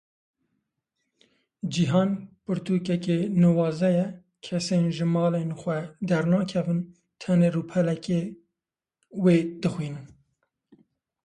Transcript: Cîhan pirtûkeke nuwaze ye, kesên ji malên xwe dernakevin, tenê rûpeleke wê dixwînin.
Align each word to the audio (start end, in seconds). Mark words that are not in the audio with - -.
Cîhan 1.71 2.09
pirtûkeke 2.43 3.17
nuwaze 3.39 3.89
ye, 3.97 4.07
kesên 4.45 4.85
ji 4.95 5.05
malên 5.13 5.49
xwe 5.59 5.77
dernakevin, 6.09 6.81
tenê 7.19 7.49
rûpeleke 7.55 8.19
wê 9.23 9.35
dixwînin. 9.61 10.05